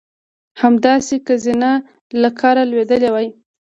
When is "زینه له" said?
1.43-2.29